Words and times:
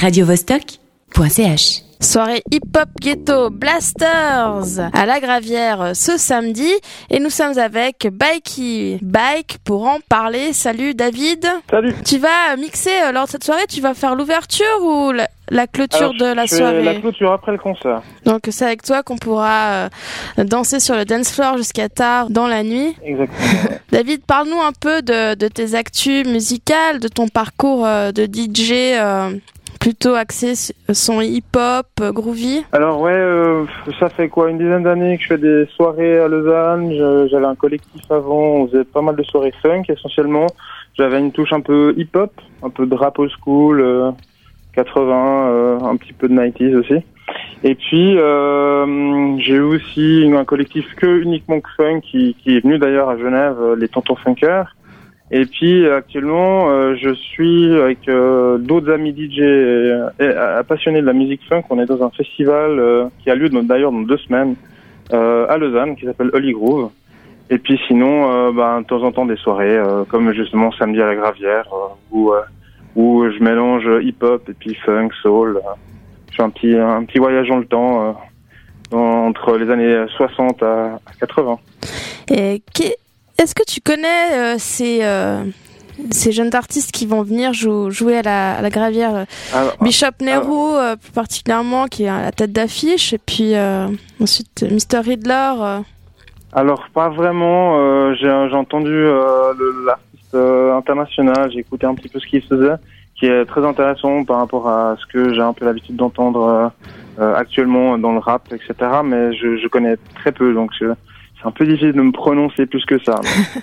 radiovostok.ch. 0.00 1.82
Soirée 1.98 2.42
hip-hop 2.52 2.90
ghetto 3.00 3.48
Blasters 3.48 4.80
à 4.92 5.06
la 5.06 5.18
Gravière 5.18 5.92
ce 5.94 6.18
samedi 6.18 6.70
et 7.08 7.18
nous 7.20 7.30
sommes 7.30 7.56
avec 7.58 8.06
Bikey 8.12 8.98
Bike 9.00 9.56
pour 9.64 9.86
en 9.86 9.98
parler. 10.06 10.52
Salut 10.52 10.94
David. 10.94 11.46
Salut. 11.70 11.94
Tu 12.04 12.18
vas 12.18 12.54
mixer 12.58 12.90
euh, 13.06 13.12
lors 13.12 13.24
de 13.24 13.30
cette 13.30 13.44
soirée, 13.44 13.64
tu 13.66 13.80
vas 13.80 13.94
faire 13.94 14.14
l'ouverture 14.14 14.66
ou 14.82 15.10
la, 15.12 15.26
la 15.48 15.66
clôture 15.66 15.98
Alors, 15.98 16.14
de 16.20 16.34
la 16.34 16.44
je 16.44 16.50
fais 16.50 16.56
soirée? 16.56 16.84
La 16.84 16.94
clôture 16.96 17.32
après 17.32 17.52
le 17.52 17.58
concert. 17.58 18.02
Donc 18.26 18.42
c'est 18.50 18.66
avec 18.66 18.82
toi 18.82 19.02
qu'on 19.02 19.16
pourra 19.16 19.88
euh, 20.36 20.44
danser 20.44 20.80
sur 20.80 20.96
le 20.96 21.06
dance 21.06 21.32
floor 21.32 21.56
jusqu'à 21.56 21.88
tard 21.88 22.28
dans 22.28 22.46
la 22.46 22.62
nuit. 22.62 22.94
Exactement. 23.02 23.70
David, 23.90 24.20
parle-nous 24.26 24.60
un 24.60 24.72
peu 24.78 25.00
de, 25.00 25.34
de 25.34 25.48
tes 25.48 25.74
actus 25.74 26.26
musicales, 26.26 27.00
de 27.00 27.08
ton 27.08 27.28
parcours 27.28 27.86
euh, 27.86 28.12
de 28.12 28.24
DJ 28.26 28.98
plutôt 29.86 30.14
axé 30.16 30.54
son 30.92 31.20
hip-hop, 31.20 31.86
groovy. 32.12 32.64
Alors 32.72 33.00
ouais, 33.00 33.12
euh, 33.12 33.66
ça 34.00 34.08
fait 34.08 34.28
quoi 34.28 34.50
une 34.50 34.58
dizaine 34.58 34.82
d'années 34.82 35.16
que 35.16 35.22
je 35.22 35.28
fais 35.28 35.38
des 35.38 35.64
soirées 35.76 36.18
à 36.18 36.26
Lausanne. 36.26 36.92
J'avais 37.30 37.46
un 37.46 37.54
collectif 37.54 38.02
avant, 38.10 38.36
on 38.36 38.66
faisait 38.66 38.82
pas 38.82 39.00
mal 39.00 39.14
de 39.14 39.22
soirées 39.22 39.54
funk 39.62 39.84
essentiellement. 39.88 40.48
J'avais 40.94 41.20
une 41.20 41.30
touche 41.30 41.52
un 41.52 41.60
peu 41.60 41.94
hip-hop, 41.96 42.32
un 42.64 42.70
peu 42.70 42.84
de 42.84 42.94
rap 42.96 43.16
old 43.20 43.30
school, 43.40 43.80
euh, 43.80 44.10
80, 44.74 45.48
euh, 45.50 45.78
un 45.78 45.96
petit 45.96 46.14
peu 46.14 46.28
de 46.28 46.34
90s 46.34 46.74
aussi. 46.74 47.04
Et 47.62 47.76
puis 47.76 48.18
euh, 48.18 49.38
j'ai 49.38 49.54
eu 49.54 49.60
aussi 49.60 50.28
un 50.36 50.44
collectif 50.44 50.96
que 50.96 51.20
uniquement 51.22 51.60
que 51.60 51.68
funk 51.76 52.00
qui, 52.00 52.34
qui 52.42 52.56
est 52.56 52.60
venu 52.60 52.78
d'ailleurs 52.78 53.08
à 53.08 53.16
Genève, 53.16 53.56
euh, 53.60 53.76
les 53.76 53.86
Tontons 53.86 54.16
Funkers. 54.16 54.64
Et 55.32 55.44
puis 55.44 55.88
actuellement, 55.88 56.70
euh, 56.70 56.94
je 57.00 57.12
suis 57.12 57.74
avec 57.80 58.08
euh, 58.08 58.58
d'autres 58.58 58.92
amis 58.92 59.10
DJ 59.10 59.40
et, 59.40 59.42
et, 59.42 60.22
euh, 60.22 60.62
passionnés 60.62 61.00
de 61.00 61.06
la 61.06 61.12
musique 61.12 61.40
funk. 61.48 61.64
On 61.70 61.80
est 61.80 61.86
dans 61.86 62.02
un 62.04 62.10
festival 62.10 62.78
euh, 62.78 63.06
qui 63.22 63.30
a 63.30 63.34
lieu 63.34 63.48
d'ailleurs 63.48 63.90
dans 63.90 64.02
deux 64.02 64.18
semaines 64.18 64.54
euh, 65.12 65.46
à 65.48 65.58
Lausanne, 65.58 65.96
qui 65.96 66.04
s'appelle 66.06 66.30
Holy 66.32 66.52
Groove. 66.52 66.90
Et 67.50 67.58
puis 67.58 67.78
sinon, 67.88 68.30
euh, 68.30 68.52
ben, 68.52 68.82
de 68.82 68.86
temps 68.86 69.02
en 69.02 69.10
temps 69.10 69.26
des 69.26 69.36
soirées, 69.36 69.80
comme 70.08 70.32
justement 70.32 70.70
samedi 70.72 71.00
à 71.02 71.06
la 71.06 71.16
Gravière, 71.16 71.66
où 72.12 72.32
où 72.94 73.24
je 73.30 73.42
mélange 73.42 73.86
hip-hop 74.02 74.48
et 74.48 74.54
puis 74.54 74.74
funk, 74.86 75.08
soul. 75.22 75.60
je 76.30 76.36
fais 76.36 76.42
un 76.42 76.50
petit 76.50 76.74
un 76.76 77.04
petit 77.04 77.18
voyage 77.18 77.48
dans 77.48 77.58
le 77.58 77.66
temps 77.66 78.16
dans- 78.90 79.26
entre 79.26 79.56
les 79.58 79.68
années 79.70 80.06
60 80.16 80.62
à, 80.62 80.94
à 80.94 81.12
80. 81.20 81.58
Et 82.30 82.62
est-ce 83.38 83.54
que 83.54 83.64
tu 83.64 83.80
connais 83.80 84.32
euh, 84.34 84.54
ces, 84.58 85.00
euh, 85.02 85.42
ces 86.10 86.32
jeunes 86.32 86.54
artistes 86.54 86.92
qui 86.92 87.06
vont 87.06 87.22
venir 87.22 87.52
jou- 87.52 87.90
jouer 87.90 88.18
à 88.18 88.22
la, 88.22 88.56
à 88.58 88.62
la 88.62 88.70
Gravière 88.70 89.14
euh, 89.14 89.24
Alors, 89.54 89.76
Bishop 89.82 90.06
Nehru, 90.20 90.76
euh, 90.76 90.96
plus 90.96 91.12
particulièrement, 91.12 91.86
qui 91.86 92.04
est 92.04 92.08
à 92.08 92.22
la 92.22 92.32
tête 92.32 92.52
d'affiche, 92.52 93.12
et 93.12 93.18
puis 93.18 93.54
euh, 93.54 93.88
ensuite 94.20 94.62
Mr. 94.62 95.00
Riddler. 95.04 95.52
euh. 95.60 95.78
Alors 96.52 96.86
pas 96.94 97.08
vraiment. 97.10 97.78
euh, 97.78 98.14
j'ai 98.14 98.28
j'ai 98.50 98.56
entendu 98.56 98.90
euh, 98.94 99.52
l'artiste 99.86 100.34
euh, 100.34 100.74
international. 100.76 101.50
J'ai 101.52 101.58
écouté 101.60 101.86
un 101.86 101.94
petit 101.94 102.08
peu 102.08 102.18
ce 102.18 102.26
qu'il 102.26 102.40
faisait, 102.42 102.76
qui 103.18 103.26
est 103.26 103.44
très 103.44 103.64
intéressant 103.64 104.24
par 104.24 104.38
rapport 104.38 104.66
à 104.68 104.96
ce 104.98 105.06
que 105.12 105.34
j'ai 105.34 105.40
un 105.42 105.52
peu 105.52 105.64
l'habitude 105.66 105.96
d'entendre 105.96 106.70
actuellement 107.18 107.96
dans 107.98 108.12
le 108.12 108.18
rap, 108.18 108.42
etc. 108.52 108.74
Mais 109.04 109.34
je, 109.34 109.56
je 109.56 109.68
connais 109.68 109.96
très 110.14 110.32
peu, 110.32 110.52
donc 110.54 110.70
je- 110.78 110.92
un 111.46 111.52
peu 111.52 111.64
difficile 111.64 111.92
de 111.92 112.02
me 112.02 112.12
prononcer 112.12 112.66
plus 112.66 112.84
que 112.84 112.98
ça. 112.98 113.20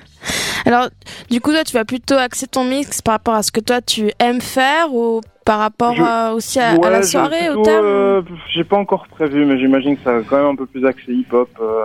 Alors, 0.65 0.87
du 1.29 1.41
coup, 1.41 1.51
toi, 1.51 1.63
tu 1.65 1.73
vas 1.73 1.83
plutôt 1.83 2.15
axer 2.15 2.47
ton 2.47 2.63
mix 2.63 3.01
par 3.01 3.15
rapport 3.15 3.33
à 3.35 3.43
ce 3.43 3.51
que 3.51 3.59
toi, 3.59 3.81
tu 3.81 4.09
aimes 4.19 4.39
faire 4.41 4.93
ou 4.93 5.19
par 5.45 5.59
rapport 5.59 5.93
Je- 5.95 6.01
euh, 6.01 6.31
aussi 6.33 6.59
à, 6.59 6.77
la 6.89 7.03
soirée, 7.03 7.49
au 7.49 7.61
thème 7.61 7.83
euh, 7.83 8.21
J'ai 8.53 8.63
pas 8.63 8.77
encore 8.77 9.07
prévu, 9.09 9.45
mais 9.45 9.59
j'imagine 9.59 9.97
que 9.97 10.03
ça 10.03 10.13
va 10.13 10.21
quand 10.21 10.37
même 10.37 10.45
un 10.45 10.55
peu 10.55 10.65
plus 10.65 10.85
axé 10.85 11.11
hip-hop. 11.11 11.49
euh, 11.61 11.83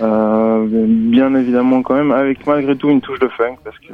euh, 0.00 0.64
bien 0.66 1.34
évidemment 1.34 1.82
quand 1.82 1.94
même 1.94 2.12
avec 2.12 2.46
malgré 2.46 2.76
tout 2.76 2.90
une 2.90 3.00
touche 3.00 3.18
de 3.18 3.28
funk 3.28 3.56
parce 3.64 3.76
que 3.78 3.92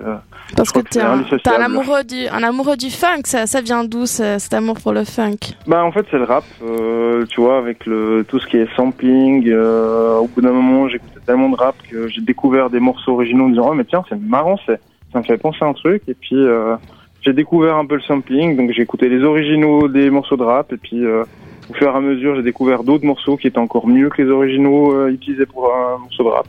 Parce 0.56 0.68
je 0.68 0.72
crois 0.72 0.82
que 0.82 0.88
t'es 0.90 1.00
un, 1.00 1.24
un 1.54 1.64
amoureux 1.64 2.04
du, 2.04 2.26
un 2.28 2.42
amoureux 2.42 2.76
du 2.76 2.90
funk, 2.90 3.22
ça, 3.24 3.46
ça 3.46 3.60
vient 3.60 3.82
d'où 3.84 4.04
ce- 4.06 4.38
cet 4.38 4.52
amour 4.54 4.76
pour 4.80 4.92
le 4.92 5.04
funk? 5.04 5.54
Bah 5.66 5.82
en 5.84 5.90
fait 5.92 6.04
c'est 6.10 6.18
le 6.18 6.24
rap, 6.24 6.44
euh, 6.62 7.24
tu 7.26 7.40
vois, 7.40 7.58
avec 7.58 7.86
le 7.86 8.24
tout 8.28 8.38
ce 8.38 8.46
qui 8.46 8.58
est 8.58 8.68
sampling. 8.76 9.48
euh, 9.48 10.16
au 10.18 10.26
bout 10.28 10.42
d'un 10.42 10.52
moment 10.52 10.86
j'écoutais 10.88 11.20
tellement 11.26 11.48
de 11.48 11.56
rap 11.56 11.74
que 11.90 12.08
j'ai 12.08 12.20
découvert 12.20 12.68
des 12.70 12.80
morceaux 12.80 13.12
originaux 13.12 13.46
en 13.46 13.48
disant 13.48 13.68
oh 13.70 13.74
mais 13.74 13.84
tiens 13.84 14.04
c'est 14.08 14.20
marrant, 14.20 14.56
c'est 14.66 14.78
ça 15.12 15.20
me 15.20 15.24
fait 15.24 15.38
penser 15.38 15.58
à 15.62 15.66
un 15.66 15.72
truc. 15.72 16.02
Et 16.08 16.14
puis 16.14 16.36
euh, 16.36 16.76
j'ai 17.22 17.32
découvert 17.32 17.76
un 17.76 17.86
peu 17.86 17.94
le 17.96 18.02
sampling, 18.02 18.56
donc 18.56 18.70
j'ai 18.72 18.82
écouté 18.82 19.08
les 19.08 19.24
originaux 19.24 19.88
des 19.88 20.10
morceaux 20.10 20.36
de 20.36 20.44
rap 20.44 20.72
et 20.72 20.76
puis 20.76 21.04
euh, 21.04 21.24
au 21.70 21.74
fur 21.74 21.88
et 21.88 21.96
à 21.96 22.00
mesure 22.00 22.36
j'ai 22.36 22.42
découvert 22.42 22.82
d'autres 22.84 23.04
morceaux 23.04 23.36
qui 23.36 23.46
étaient 23.46 23.58
encore 23.58 23.86
mieux 23.86 24.08
que 24.08 24.22
les 24.22 24.30
originaux 24.30 24.92
euh, 24.92 25.08
utilisés 25.08 25.46
pour 25.46 25.72
un 25.74 25.98
morceau 25.98 26.24
de 26.24 26.28
rap. 26.28 26.46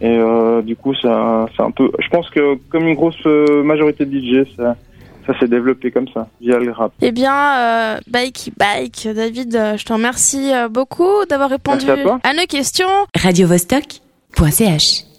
Et 0.00 0.16
euh, 0.18 0.62
du 0.62 0.76
coup 0.76 0.94
ça 0.94 1.46
c'est 1.56 1.62
un 1.62 1.70
peu, 1.70 1.90
je 1.98 2.08
pense 2.08 2.28
que 2.30 2.56
comme 2.70 2.86
une 2.86 2.94
grosse 2.94 3.26
euh, 3.26 3.62
majorité 3.62 4.04
de 4.04 4.18
DJ 4.18 4.48
ça 4.56 4.76
ça 5.26 5.38
s'est 5.38 5.48
développé 5.48 5.90
comme 5.90 6.08
ça 6.08 6.28
via 6.40 6.58
le 6.58 6.72
rap. 6.72 6.92
Eh 7.00 7.12
bien, 7.12 7.34
euh, 7.58 7.98
Bike 8.08 8.52
Bike, 8.56 9.08
David, 9.14 9.54
euh, 9.54 9.76
je 9.76 9.84
te 9.84 9.92
remercie 9.92 10.52
euh, 10.52 10.68
beaucoup 10.68 11.24
d'avoir 11.28 11.50
répondu 11.50 11.86
à 11.88 12.34
nos 12.34 12.46
questions. 12.48 12.88
radiovostok.ch. 13.14 15.11